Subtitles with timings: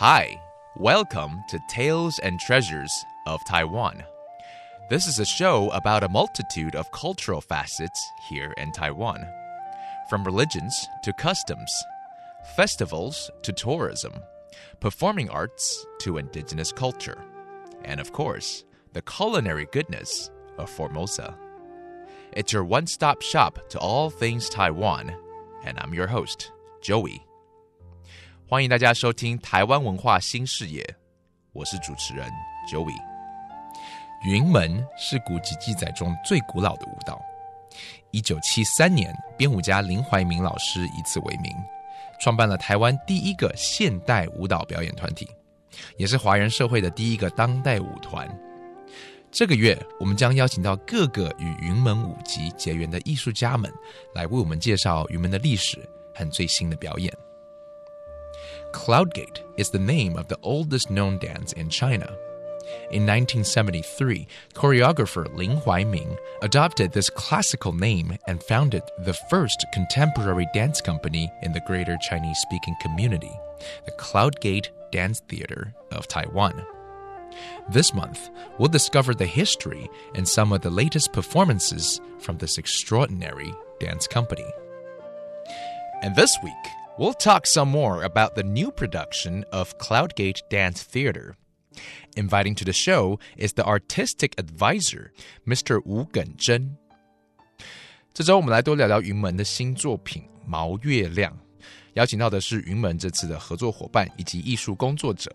[0.00, 0.40] Hi,
[0.76, 4.02] welcome to Tales and Treasures of Taiwan.
[4.88, 9.28] This is a show about a multitude of cultural facets here in Taiwan.
[10.08, 11.70] From religions to customs,
[12.56, 14.14] festivals to tourism,
[14.80, 17.22] performing arts to indigenous culture,
[17.84, 21.36] and of course, the culinary goodness of Formosa.
[22.32, 25.14] It's your one stop shop to all things Taiwan,
[25.62, 27.26] and I'm your host, Joey.
[28.50, 30.84] 欢迎大家收听台湾文化新视野，
[31.52, 32.28] 我是主持人
[32.68, 33.00] Joey。
[34.24, 37.22] 云门是古籍记载中最古老的舞蹈。
[38.10, 41.54] 一九七三年，编舞家林怀民老师以此为名，
[42.20, 45.28] 创办了台湾第一个现代舞蹈表演团体，
[45.96, 48.28] 也是华人社会的第一个当代舞团。
[49.30, 53.72] 这个月，我们将邀请到各个与云门舞集结缘的艺术家们，
[54.12, 55.78] 来为我们介绍云门的历史
[56.16, 57.16] 和最新的表演。
[58.72, 62.16] Cloudgate is the name of the oldest known dance in China.
[62.90, 70.80] In 1973, choreographer Lin Huaiming adopted this classical name and founded the first contemporary dance
[70.80, 73.32] company in the greater Chinese speaking community,
[73.86, 76.64] the Cloudgate Dance Theater of Taiwan.
[77.68, 83.52] This month, we'll discover the history and some of the latest performances from this extraordinary
[83.78, 84.46] dance company.
[86.02, 86.54] And this week,
[86.97, 91.35] we'll talk some more about the new production of Cloudgate Dance Theater.
[92.15, 95.11] Inviting to the show is the artistic advisor,
[95.45, 95.81] Mr.
[95.85, 96.77] Wu Genzhen.
[98.13, 101.33] 这周我们来多聊聊云门的新作品《毛月亮》，
[101.95, 105.29] 邀请到的是云门这次的合作伙伴以及艺术工作者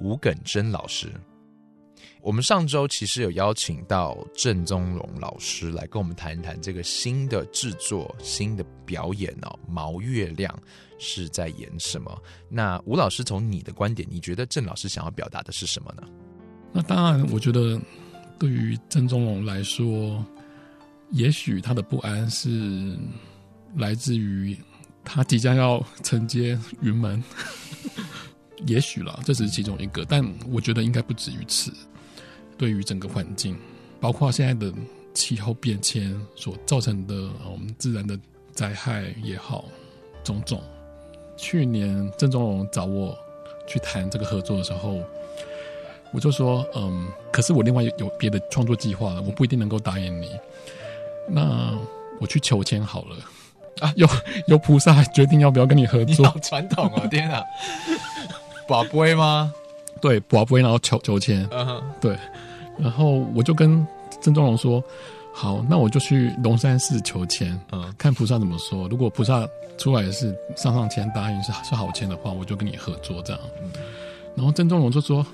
[0.00, 1.12] 吴耿真老师。
[2.25, 10.51] 我们上周其实有邀请到郑宗荣老师来跟我们谈一谈这个新的制作、新的表演哦，《毛月亮》
[10.97, 12.19] 是在演什么？
[12.49, 16.01] 那吴老师从你的观点，你觉得郑老师想要表达的是什么呢？
[16.73, 17.79] 那当然，我觉得
[18.39, 20.25] 对于郑宗荣来说，
[21.11, 22.97] 也许他的不安是
[23.75, 24.57] 来自于
[25.03, 27.23] 他即将要承接云门。
[28.65, 31.71] 也许啦，这只是其中一个，但我觉得应该不止于此。
[32.57, 33.57] 对于整个环境，
[33.99, 34.73] 包括现在的
[35.13, 37.13] 气候变迁所造成的
[37.51, 38.17] 我们自然的
[38.53, 39.65] 灾害也好，
[40.23, 40.61] 种种。
[41.37, 43.17] 去年郑中荣找我
[43.67, 45.01] 去谈这个合作的时候，
[46.13, 50.31] 我就说，嗯，可是我另外有别的创作计划了，我不一定能够答应你。
[51.27, 51.77] 那
[52.21, 53.17] 我去求签好了
[53.79, 54.07] 啊，有
[54.47, 56.23] 有菩萨决定要不要跟你合作？
[56.23, 57.43] 你好传统哦，天啊！
[58.65, 59.53] 宝贝吗？
[60.01, 61.47] 对，宝贝，然后求求签。
[61.51, 62.15] 嗯，对。
[62.77, 63.85] 然后我就跟
[64.21, 64.83] 郑中荣说
[65.33, 68.87] ：“好，那我就去龙山寺求签，嗯，看菩萨怎么说。
[68.89, 69.47] 如果菩萨
[69.77, 73.41] 出来是上上签答应是是好签的话，我就跟你合作这样。”
[74.35, 75.25] 然后郑中荣就说：“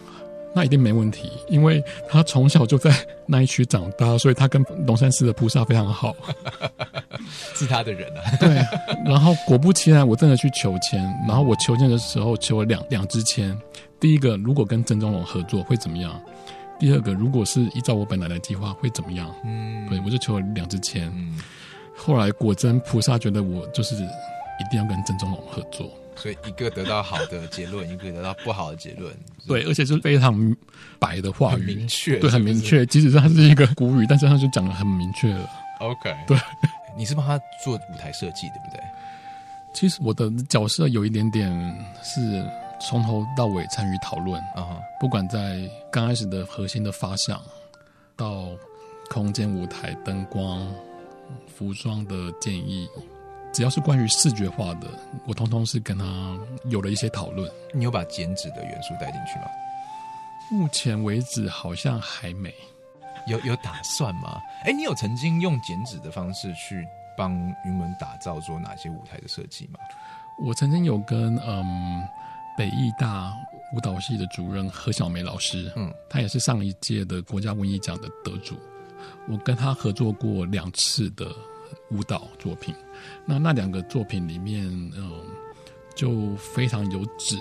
[0.53, 2.93] 那一定没问题，因为他从小就在
[3.25, 6.15] 那一区长大，所以他跟龙山寺的菩萨非常好，
[7.55, 8.49] 是他的人啊。”对。
[9.03, 11.01] 然后果不其然，我真的去求签。
[11.27, 13.59] 然后我求签的时候求了两两支签。
[14.01, 16.19] 第一个，如果跟郑中龙合作会怎么样？
[16.79, 19.31] 第二个，如果是依照我本来的计划会怎么样？
[19.45, 21.07] 嗯，对我就求了两支签。
[21.15, 21.37] 嗯，
[21.95, 29.15] 后来果真菩萨觉得我就是一定要跟郑中龙合作，所以一个得到好的结论，一个得到不好的结论。
[29.47, 30.57] 对，而且是非常
[30.97, 32.83] 白的话语，明确，对，很明确。
[32.87, 35.47] 即使它是一个古语，但是他就讲的很明确了。
[35.81, 36.35] OK， 对，
[36.97, 38.83] 你是帮他做舞台设计，对不对？
[39.75, 41.47] 其实我的角色有一点点
[42.01, 42.43] 是。
[42.81, 47.39] 从头到尾参与讨论啊，不管在刚开始的核心的发想，
[48.17, 48.47] 到
[49.09, 50.67] 空间、舞台、灯光、
[51.47, 52.89] 服装的建议，
[53.53, 54.87] 只要是关于视觉化的，
[55.27, 56.05] 我通通是跟他
[56.65, 57.49] 有了一些讨论。
[57.73, 59.45] 你有把剪纸的元素带进去吗？
[60.49, 62.53] 目前为止好像还没
[63.27, 64.41] 有有打算吗？
[64.65, 66.85] 哎，你有曾经用剪纸的方式去
[67.15, 67.31] 帮
[67.63, 69.79] 云门打造做哪些舞台的设计吗？
[70.43, 72.03] 我曾经有跟嗯。
[72.61, 73.35] 北艺大
[73.73, 78.55] 舞蹈系的主任何小梅老师，嗯，他也是上一届的国家文艺奖的得主。
[79.27, 81.33] 我跟他合作过两次的
[81.89, 82.75] 舞蹈作品，
[83.25, 85.11] 那那两个作品里面，嗯，
[85.95, 87.35] 就非常有纸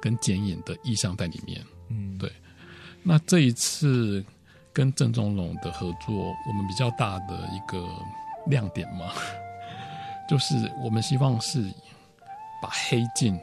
[0.00, 1.64] 跟剪影的意象在里面。
[1.88, 2.28] 嗯，对。
[3.04, 4.24] 那这一次
[4.72, 7.86] 跟郑中龙的合作，我们比较大的一个
[8.48, 9.12] 亮点嘛，
[10.28, 11.62] 就是我们希望是
[12.60, 13.38] 把黑镜。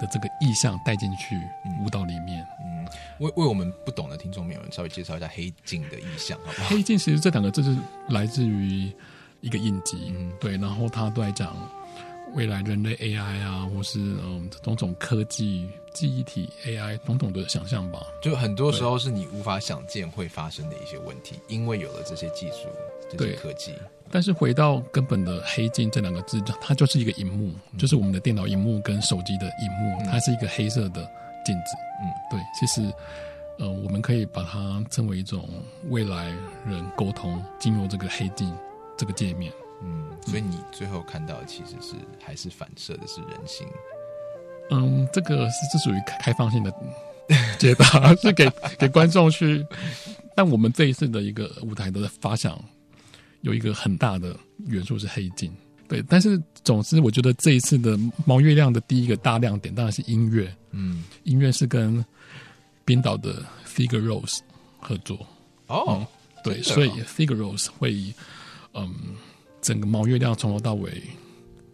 [0.00, 1.36] 的这个意象带进去
[1.82, 2.86] 舞蹈里面，嗯，
[3.20, 6.68] 为为我们不懂的听众朋友们稍微介绍一下黑镜的意象，好不好？
[6.68, 7.76] 黑镜其实这两个字是
[8.08, 8.92] 来自于
[9.40, 11.56] 一个印记，嗯，对，然后他都在讲
[12.34, 18.04] 未来人类 AI 啊，或是嗯种种科技、记忆体 AI 种种的想象吧。
[18.22, 22.68] 就很多时候是你无法想见会发生的一些问题，因为有了这些技术、
[23.10, 23.72] 这些科技。
[24.10, 31.08] 但是回到根本的“黑镜”这两个字，它就是一个荧幕，就是我们的电脑荧幕跟手机的荧幕，它是一个黑色的
[31.44, 31.76] 镜子。
[32.02, 32.92] 嗯，对，其实。
[33.58, 35.48] 呃，我们可以把它称为一种
[35.88, 36.26] 未来
[36.66, 38.54] 人沟通进入这个黑镜
[38.98, 39.50] 这个界面。
[39.82, 43.66] 嗯，所以你最后看到其实是还是反射的是人性。
[44.68, 46.70] 嗯，这个是是属于开放性的
[47.58, 48.46] 解答， 是给
[48.78, 49.66] 给观众去。
[50.34, 52.62] 但我们这一次的一个舞台的发想
[53.46, 55.50] 有一个很大的元素是黑镜。
[55.88, 60.54] 对，但是总之，我觉得这一次的毛月亮的第一个大亮点当然是音乐。
[60.72, 62.04] 嗯，音乐是跟。
[62.88, 64.38] 冰岛的 Figure Rose
[64.78, 65.26] 合作
[65.66, 66.06] 哦，
[66.44, 68.14] 对，所以 Figure Rose 会以
[68.74, 68.94] 嗯
[69.60, 71.02] 整个毛月亮从头到尾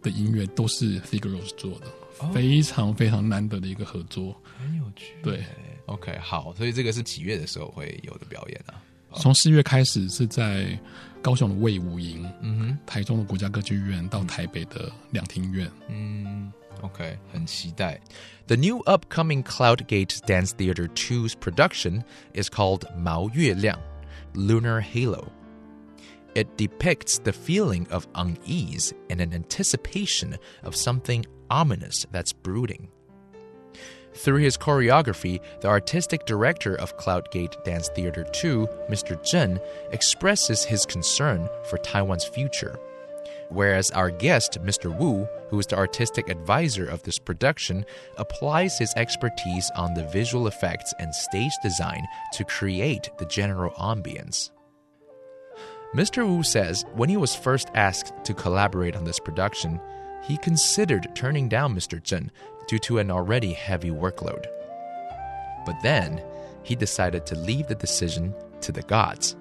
[0.01, 1.85] 的音乐都是 Figure Rose 做的，
[2.33, 5.13] 非常非常难得的一个合作，很有趣。
[5.21, 5.45] 对
[5.85, 8.81] ，OK，好，所以这个是几月的时候会有的表演啊？
[9.14, 10.78] 从四月开始是在
[11.22, 16.52] 高雄的魏武营，嗯哼，台中的国家歌剧院到台北的两厅院，嗯。
[16.82, 18.00] OK，很期待。
[18.46, 22.04] The new upcoming Cloudgate Dance Theater 2's production
[22.34, 23.80] is called Mao Yue Liang,
[24.32, 25.32] Lunar Halo.
[26.34, 32.86] It depicts the feeling of unease and an anticipation of something ominous that's brooding.
[34.15, 39.17] Through his choreography, the artistic director of Cloudgate Dance Theater 2, Mr.
[39.23, 39.59] Zhen,
[39.91, 42.79] expresses his concern for Taiwan's future
[43.53, 44.95] whereas our guest, Mr.
[44.95, 47.85] Wu, who is the artistic advisor of this production,
[48.17, 54.49] applies his expertise on the visual effects and stage design to create the general ambience.
[55.95, 56.27] Mr.
[56.27, 59.79] Wu says when he was first asked to collaborate on this production,
[60.23, 62.01] he considered turning down Mr.
[62.01, 62.29] Zhen
[62.67, 64.45] due to an already heavy workload.
[65.65, 66.23] But then,
[66.63, 69.35] he decided to leave the decision to the gods.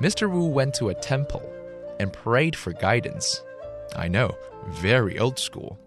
[0.00, 0.30] Mr.
[0.30, 1.42] Wu went to a temple
[1.98, 3.42] and prayed for guidance.
[3.96, 4.36] I know,
[4.68, 5.78] very old school.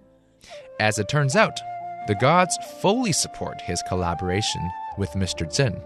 [0.80, 1.60] As it turns out,
[2.08, 5.46] the gods fully support his collaboration with Mr.
[5.46, 5.82] Zhen.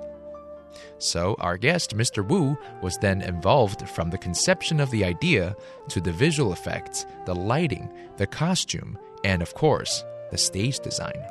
[0.98, 2.28] So, our guest, Mr.
[2.28, 5.56] Wu, was then involved from the conception of the idea
[5.90, 11.22] to the visual effects, the lighting, the costume, and of course, the stage design.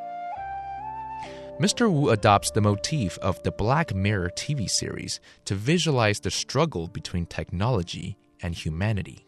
[1.60, 1.92] Mr.
[1.92, 7.26] Wu adopts the motif of the Black Mirror TV series to visualize the struggle between
[7.26, 9.26] technology and humanity.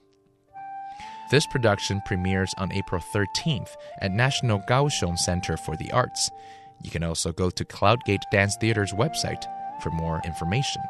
[1.31, 6.31] This production premieres on April 13th at National Kaohsiung Center for the Arts.
[6.83, 9.45] You can also go to Cloudgate Dance Theater's website
[9.83, 10.83] for more information.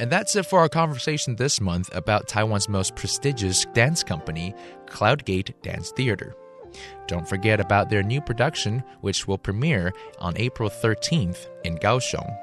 [0.00, 4.54] And that's it for our conversation this month about Taiwan's most prestigious dance company,
[4.86, 6.34] Cloudgate Dance Theater.
[7.06, 12.36] Don't forget about their new production, which will premiere on April 13th in Kaohsiung.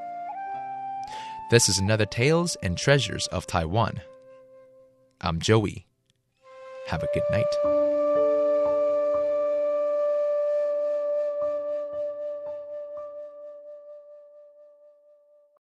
[1.49, 3.99] This is another Tales and Treasures of Taiwan.
[5.19, 5.85] I'm Joey.
[6.88, 7.80] Have a good night.